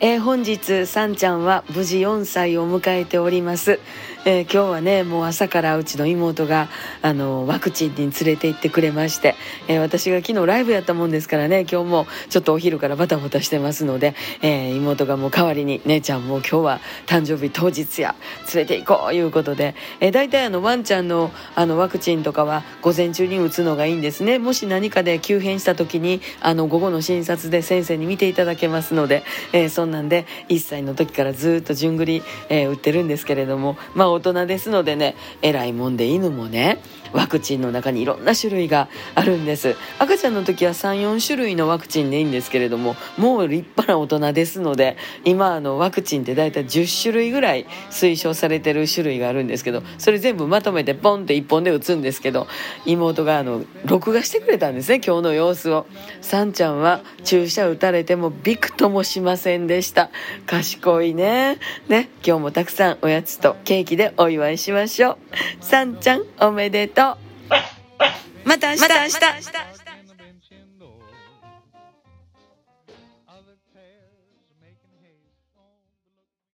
[0.00, 3.78] えー、本日さんちゃんは無事4歳を迎えております、
[4.26, 6.68] えー、今日はねもう朝からうちの妹が
[7.02, 9.34] あのワクチンに連れて行ってくれまして、
[9.68, 18.14] えー、私が昨日ライブやったもんですからね今日もちょっとお昼からバタバタしてますので、え妹がもう代わりに姉ちゃんもう今日は誕生日当日や
[18.54, 24.38] 連れて行こういうことで、えー、大体あのワンちゃんのあのワクチンとかは午前中に打つのがいいんですね。
[24.38, 29.22] もし何かで急変した時にあの午後の診察で先生に見ていただけますので、
[29.52, 36.78] えそんなんで1歳の時からずっと順繰り、えー、売ってるんですけれどもまあ大人ですのでねえらいもんで犬もね
[37.14, 39.76] ワクチンの中にいろんな種類があるんです。
[39.98, 52.46] 赤ちゃんの時は34種類のワクチンでいいんですけれどももう立派な大人ですので今あのワクチンって大体10種類ぐらい推奨されてる種類があるんですけどそれ全部まとめてポンって1本で打つんですけど
[52.84, 55.86] 妹があの録画してくれたんですね今日の様子を。
[56.20, 60.10] さんちゃんは注射打たれてもびくともしませんでした。
[60.46, 61.58] 賢いね。
[61.88, 65.23] ね今日もたくさんおやつとケーキでお祝いしましょう。
[65.60, 67.16] さんちゃんおめでとう。
[68.44, 68.80] また明日。
[68.82, 69.73] また明日